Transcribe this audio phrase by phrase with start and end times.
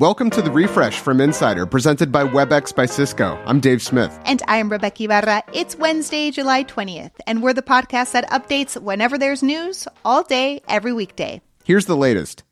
[0.00, 3.38] Welcome to the refresh from Insider, presented by WebEx by Cisco.
[3.44, 4.18] I'm Dave Smith.
[4.24, 5.42] And I'm Rebeca Ibarra.
[5.52, 10.62] It's Wednesday, July 20th, and we're the podcast that updates whenever there's news, all day,
[10.68, 11.42] every weekday.
[11.64, 12.44] Here's the latest.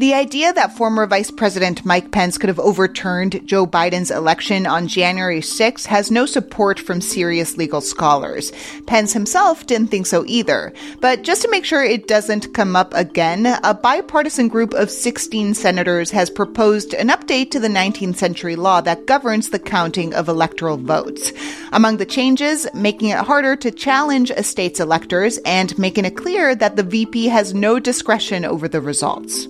[0.00, 4.88] The idea that former Vice President Mike Pence could have overturned Joe Biden's election on
[4.88, 8.50] January 6 has no support from serious legal scholars.
[8.86, 10.72] Pence himself didn't think so either.
[11.02, 15.52] But just to make sure it doesn't come up again, a bipartisan group of 16
[15.52, 20.30] senators has proposed an update to the 19th century law that governs the counting of
[20.30, 21.30] electoral votes.
[21.72, 26.54] Among the changes, making it harder to challenge a state's electors and making it clear
[26.54, 29.46] that the VP has no discretion over the results.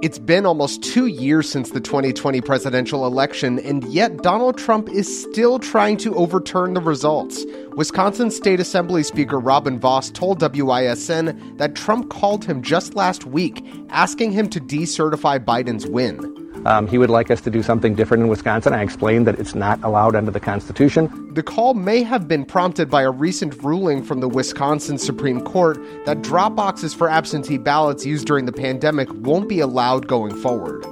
[0.00, 5.22] It's been almost two years since the 2020 presidential election, and yet Donald Trump is
[5.22, 7.44] still trying to overturn the results.
[7.74, 13.64] Wisconsin State Assembly Speaker Robin Vos told WISN that Trump called him just last week,
[13.88, 16.37] asking him to decertify Biden's win.
[16.68, 18.74] Um, he would like us to do something different in Wisconsin.
[18.74, 21.32] I explained that it's not allowed under the Constitution.
[21.32, 25.78] The call may have been prompted by a recent ruling from the Wisconsin Supreme Court
[26.04, 30.84] that drop boxes for absentee ballots used during the pandemic won't be allowed going forward.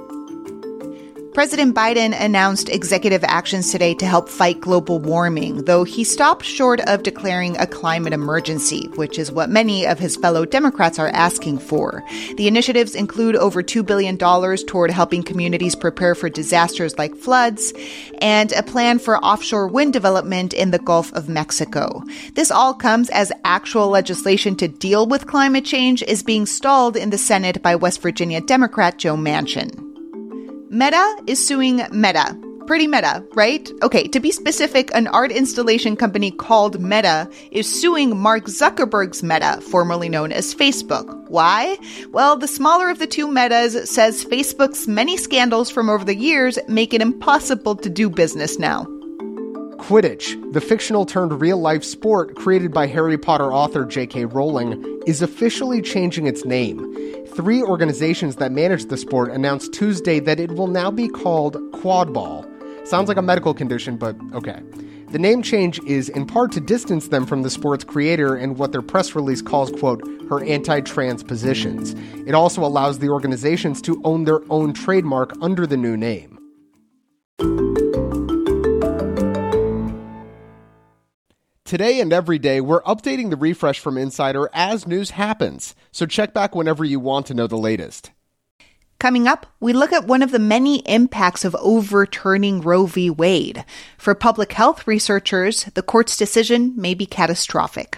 [1.37, 6.79] President Biden announced executive actions today to help fight global warming, though he stopped short
[6.87, 11.59] of declaring a climate emergency, which is what many of his fellow Democrats are asking
[11.59, 12.03] for.
[12.37, 17.71] The initiatives include over $2 billion toward helping communities prepare for disasters like floods
[18.17, 22.01] and a plan for offshore wind development in the Gulf of Mexico.
[22.33, 27.11] This all comes as actual legislation to deal with climate change is being stalled in
[27.11, 29.86] the Senate by West Virginia Democrat Joe Manchin.
[30.69, 32.37] Meta is suing Meta.
[32.65, 33.71] Pretty meta, right?
[33.81, 39.61] Okay, to be specific, an art installation company called Meta is suing Mark Zuckerberg's Meta,
[39.61, 41.29] formerly known as Facebook.
[41.29, 41.77] Why?
[42.11, 46.59] Well, the smaller of the two metas says Facebook's many scandals from over the years
[46.67, 48.83] make it impossible to do business now.
[49.77, 54.25] Quidditch, the fictional turned real life sport created by Harry Potter author J.K.
[54.25, 57.25] Rowling, is officially changing its name.
[57.27, 62.45] Three organizations that manage the sport announced Tuesday that it will now be called Quadball.
[62.85, 64.61] Sounds like a medical condition, but okay.
[65.11, 68.73] The name change is in part to distance them from the sport's creator and what
[68.73, 71.95] their press release calls, quote, her anti trans positions.
[72.27, 76.36] It also allows the organizations to own their own trademark under the new name.
[81.67, 86.33] Today and every day, we're updating the refresh from Insider as news happens, so check
[86.33, 88.11] back whenever you want to know the latest.
[88.99, 93.09] Coming up, we look at one of the many impacts of overturning Roe v.
[93.09, 93.65] Wade.
[93.97, 97.97] For public health researchers, the court's decision may be catastrophic.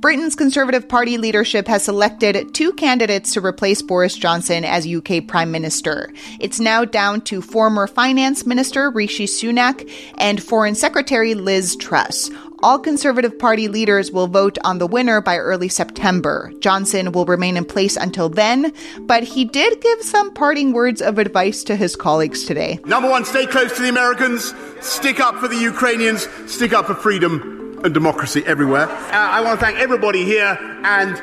[0.00, 5.50] Britain's Conservative Party leadership has selected two candidates to replace Boris Johnson as UK Prime
[5.50, 6.10] Minister.
[6.40, 12.30] It's now down to former Finance Minister Rishi Sunak and Foreign Secretary Liz Truss.
[12.62, 16.50] All Conservative Party leaders will vote on the winner by early September.
[16.60, 21.18] Johnson will remain in place until then, but he did give some parting words of
[21.18, 22.78] advice to his colleagues today.
[22.86, 26.94] Number one, stay close to the Americans, stick up for the Ukrainians, stick up for
[26.94, 28.88] freedom and democracy everywhere.
[28.88, 31.16] Uh, I want to thank everybody here and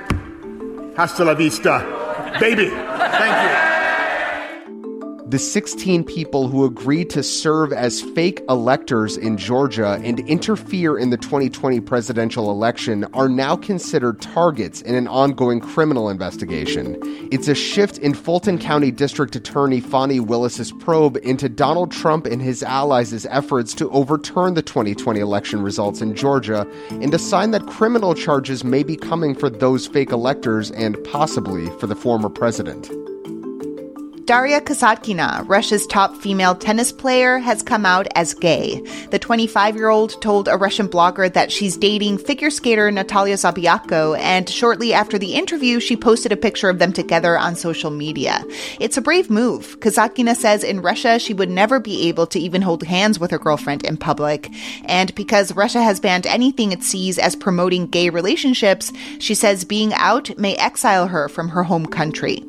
[0.97, 1.79] hasta la vista,
[2.39, 2.69] baby.
[2.69, 3.66] Thank you
[5.29, 11.09] the 16 people who agreed to serve as fake electors in Georgia and interfere in
[11.09, 16.97] the 2020 presidential election are now considered targets in an ongoing criminal investigation.
[17.29, 22.41] It's a shift in Fulton County District Attorney Fani Willis's probe into Donald Trump and
[22.41, 27.67] his allies' efforts to overturn the 2020 election results in Georgia and a sign that
[27.67, 32.89] criminal charges may be coming for those fake electors and possibly for the former president.
[34.27, 38.81] Daria Kasatkina, Russia's top female tennis player, has come out as gay.
[39.09, 44.19] The 25 year old told a Russian blogger that she's dating figure skater Natalia Zabiako,
[44.19, 48.43] and shortly after the interview, she posted a picture of them together on social media.
[48.81, 49.79] It's a brave move.
[49.79, 53.39] Kasatkina says in Russia she would never be able to even hold hands with her
[53.39, 54.51] girlfriend in public.
[54.83, 59.93] And because Russia has banned anything it sees as promoting gay relationships, she says being
[59.93, 62.43] out may exile her from her home country.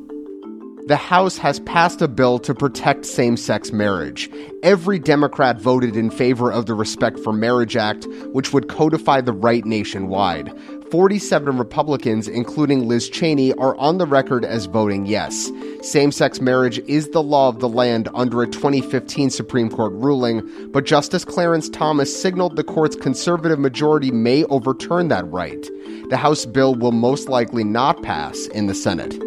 [0.89, 4.31] The House has passed a bill to protect same sex marriage.
[4.63, 9.35] Every Democrat voted in favor of the Respect for Marriage Act, which would codify the
[9.35, 10.51] right nationwide.
[10.91, 15.51] 47 Republicans, including Liz Cheney, are on the record as voting yes.
[15.83, 20.41] Same sex marriage is the law of the land under a 2015 Supreme Court ruling,
[20.73, 25.69] but Justice Clarence Thomas signaled the court's conservative majority may overturn that right.
[26.09, 29.23] The House bill will most likely not pass in the Senate.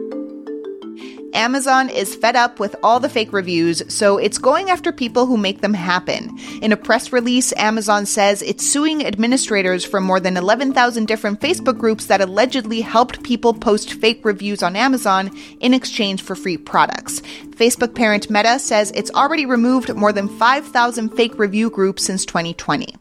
[1.34, 5.38] Amazon is fed up with all the fake reviews, so it's going after people who
[5.38, 6.38] make them happen.
[6.62, 11.78] In a press release, Amazon says it's suing administrators from more than 11,000 different Facebook
[11.78, 17.22] groups that allegedly helped people post fake reviews on Amazon in exchange for free products.
[17.52, 22.96] Facebook parent Meta says it's already removed more than 5,000 fake review groups since 2020.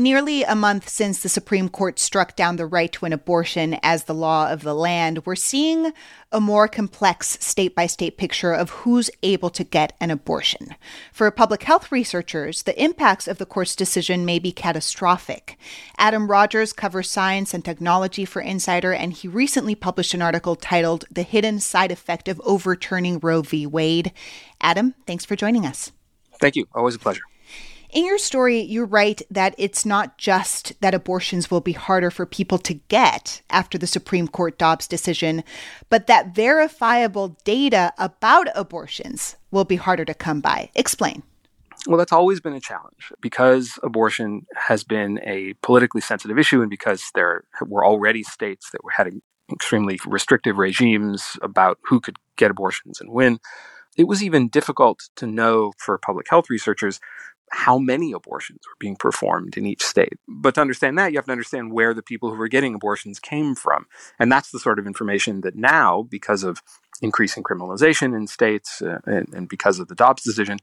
[0.00, 4.04] Nearly a month since the Supreme Court struck down the right to an abortion as
[4.04, 5.92] the law of the land, we're seeing
[6.32, 10.74] a more complex state by state picture of who's able to get an abortion.
[11.12, 15.58] For public health researchers, the impacts of the court's decision may be catastrophic.
[15.98, 21.04] Adam Rogers covers science and technology for Insider, and he recently published an article titled
[21.10, 23.66] The Hidden Side Effect of Overturning Roe v.
[23.66, 24.12] Wade.
[24.62, 25.92] Adam, thanks for joining us.
[26.40, 26.64] Thank you.
[26.74, 27.20] Always a pleasure.
[27.92, 32.24] In your story, you write that it's not just that abortions will be harder for
[32.24, 35.42] people to get after the Supreme Court Dobbs decision,
[35.88, 40.70] but that verifiable data about abortions will be harder to come by.
[40.76, 41.24] Explain.
[41.88, 46.70] Well, that's always been a challenge because abortion has been a politically sensitive issue and
[46.70, 49.20] because there were already states that were having
[49.50, 53.40] extremely restrictive regimes about who could get abortions and when.
[53.96, 57.00] It was even difficult to know for public health researchers
[57.50, 60.14] how many abortions were being performed in each state.
[60.28, 63.18] But to understand that, you have to understand where the people who were getting abortions
[63.18, 63.86] came from.
[64.18, 66.62] And that's the sort of information that now, because of
[67.02, 70.58] increasing criminalization in states uh, and, and, because of the Dobbs decision,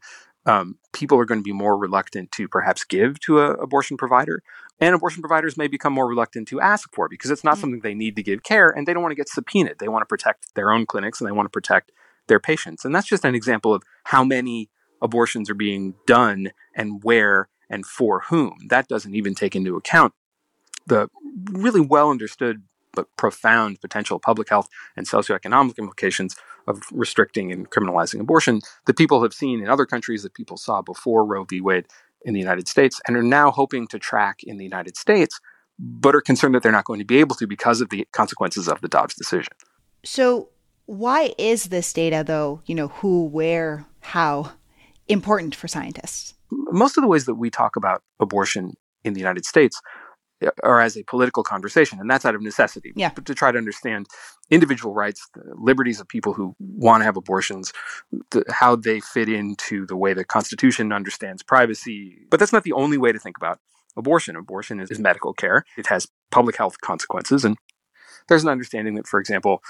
[0.46, 4.42] um, people are going to be more reluctant to perhaps give to an abortion provider.
[4.80, 7.60] And abortion providers may become more reluctant to ask for because it's not mm-hmm.
[7.60, 9.78] something they need to give care and they don't want to get subpoenaed.
[9.78, 11.92] They want to protect their own clinics and they want to protect
[12.28, 12.84] their patients.
[12.84, 14.70] And that's just an example of how many
[15.02, 18.56] abortions are being done and where and for whom.
[18.68, 20.14] That doesn't even take into account
[20.86, 21.08] the
[21.52, 22.62] really well understood
[22.94, 26.34] but profound potential public health and socioeconomic implications
[26.66, 30.82] of restricting and criminalizing abortion that people have seen in other countries that people saw
[30.82, 31.60] before Roe v.
[31.60, 31.86] Wade
[32.24, 35.38] in the United States and are now hoping to track in the United States,
[35.78, 38.68] but are concerned that they're not going to be able to because of the consequences
[38.68, 39.52] of the Dobbs decision.
[40.04, 40.48] So,
[40.86, 44.52] why is this data, though, you know, who, where, how,
[45.08, 46.34] important for scientists?
[46.50, 48.74] Most of the ways that we talk about abortion
[49.04, 49.80] in the United States
[50.44, 52.92] uh, are as a political conversation, and that's out of necessity.
[52.94, 53.10] Yeah.
[53.14, 54.06] But to try to understand
[54.50, 57.72] individual rights, the liberties of people who want to have abortions,
[58.30, 62.26] the, how they fit into the way the Constitution understands privacy.
[62.30, 63.58] But that's not the only way to think about
[63.96, 64.36] abortion.
[64.36, 67.44] Abortion is, is medical care, it has public health consequences.
[67.44, 67.56] And
[68.28, 69.62] there's an understanding that, for example,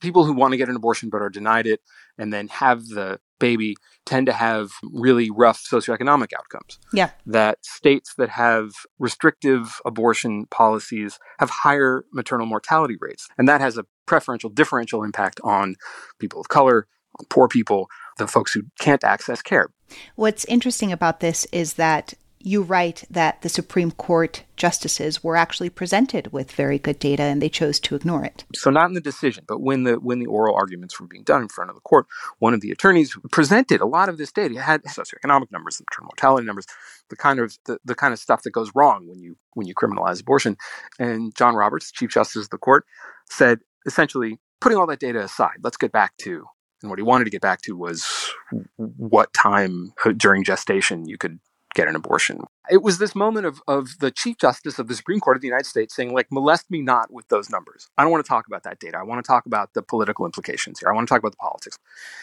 [0.00, 1.80] people who want to get an abortion but are denied it
[2.18, 3.74] and then have the baby
[4.06, 6.78] tend to have really rough socioeconomic outcomes.
[6.92, 7.10] Yeah.
[7.26, 13.26] That states that have restrictive abortion policies have higher maternal mortality rates.
[13.36, 15.74] And that has a preferential, differential impact on
[16.20, 16.86] people of color,
[17.28, 17.88] poor people,
[18.18, 19.68] the folks who can't access care.
[20.14, 25.70] What's interesting about this is that you write that the Supreme Court justices were actually
[25.70, 28.44] presented with very good data and they chose to ignore it.
[28.54, 31.42] So not in the decision, but when the when the oral arguments were being done
[31.42, 32.06] in front of the court,
[32.38, 34.54] one of the attorneys presented a lot of this data.
[34.54, 36.66] It had socioeconomic numbers, maternal mortality numbers,
[37.10, 39.74] the kind of the, the kind of stuff that goes wrong when you when you
[39.74, 40.56] criminalize abortion.
[40.98, 42.84] And John Roberts, Chief Justice of the court,
[43.30, 46.46] said essentially, putting all that data aside, let's get back to
[46.82, 48.32] and what he wanted to get back to was
[48.76, 51.38] what time uh, during gestation you could
[51.74, 52.40] get an abortion.
[52.70, 55.48] It was this moment of, of the Chief Justice of the Supreme Court of the
[55.48, 57.88] United States saying, like, molest me not with those numbers.
[57.98, 58.98] I don't want to talk about that data.
[58.98, 60.88] I want to talk about the political implications here.
[60.88, 61.78] I want to talk about the politics.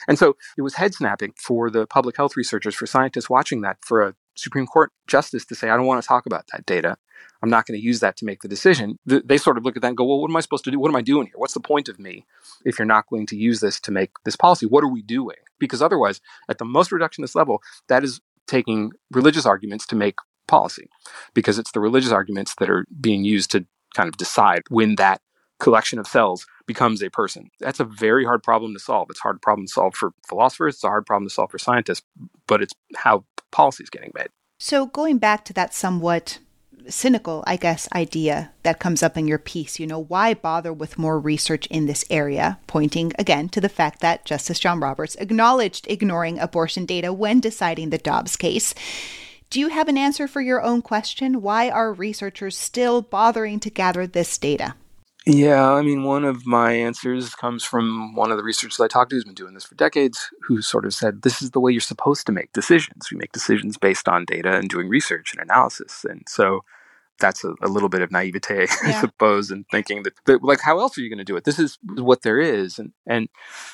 [0.07, 3.77] And so it was head snapping for the public health researchers, for scientists watching that,
[3.81, 6.97] for a Supreme Court justice to say, I don't want to talk about that data.
[7.41, 8.97] I'm not going to use that to make the decision.
[9.05, 10.79] They sort of look at that and go, well, what am I supposed to do?
[10.79, 11.35] What am I doing here?
[11.35, 12.25] What's the point of me
[12.65, 14.65] if you're not going to use this to make this policy?
[14.65, 15.37] What are we doing?
[15.59, 20.15] Because otherwise, at the most reductionist level, that is taking religious arguments to make
[20.47, 20.89] policy
[21.33, 25.21] because it's the religious arguments that are being used to kind of decide when that
[25.59, 27.49] collection of cells becomes a person.
[27.59, 29.09] That's a very hard problem to solve.
[29.09, 31.57] It's a hard problem to solve for philosophers, it's a hard problem to solve for
[31.57, 32.03] scientists,
[32.47, 34.29] but it's how policy is getting made.
[34.57, 36.39] So, going back to that somewhat
[36.87, 39.79] cynical, I guess, idea that comes up in your piece.
[39.79, 42.59] You know, why bother with more research in this area?
[42.67, 47.89] Pointing again to the fact that Justice John Roberts acknowledged ignoring abortion data when deciding
[47.89, 48.73] the Dobbs case.
[49.49, 51.41] Do you have an answer for your own question?
[51.41, 54.75] Why are researchers still bothering to gather this data?
[55.31, 59.11] Yeah, I mean, one of my answers comes from one of the researchers I talked
[59.11, 61.71] to who's been doing this for decades, who sort of said, This is the way
[61.71, 63.11] you're supposed to make decisions.
[63.11, 66.03] We make decisions based on data and doing research and analysis.
[66.03, 66.61] And so
[67.19, 68.67] that's a, a little bit of naivete, yeah.
[68.85, 71.43] I suppose, and thinking that, that, like, how else are you going to do it?
[71.43, 72.79] This is what there is.
[72.79, 73.29] And, and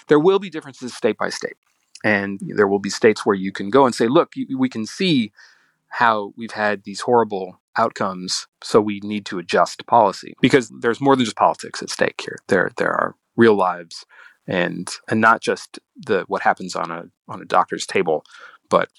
[0.10, 1.56] there will be differences state by state.
[2.04, 5.32] And there will be states where you can go and say, Look, we can see
[5.96, 11.16] how we've had these horrible outcomes, so we need to adjust policy because there's more
[11.16, 12.38] than just politics at stake here.
[12.50, 14.06] There there are real lives
[14.46, 18.26] and and not just the what happens on a on a doctor's table,
[18.70, 18.90] but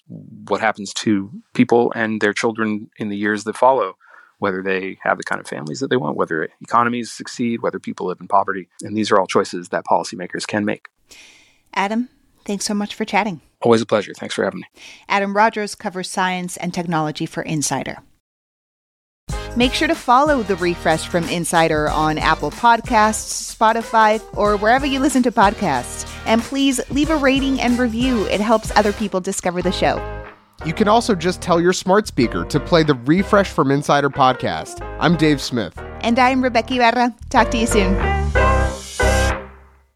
[0.49, 3.97] what happens to people and their children in the years that follow
[4.39, 8.07] whether they have the kind of families that they want, whether economies succeed, whether people
[8.07, 8.69] live in poverty.
[8.83, 10.89] And these are all choices that policymakers can make.
[11.75, 12.09] Adam,
[12.47, 13.41] thanks so much for chatting.
[13.63, 14.13] Always a pleasure.
[14.15, 14.67] Thanks for having me.
[15.09, 17.99] Adam Rogers covers science and technology for Insider.
[19.57, 25.01] Make sure to follow the refresh from Insider on Apple Podcasts, Spotify, or wherever you
[25.01, 26.07] listen to podcasts.
[26.27, 28.27] And please leave a rating and review.
[28.27, 29.97] It helps other people discover the show.
[30.65, 34.81] You can also just tell your smart speaker to play the Refresh from Insider podcast.
[35.01, 35.79] I'm Dave Smith.
[36.03, 37.15] And I'm Rebeca Ibarra.
[37.31, 38.16] Talk to you soon.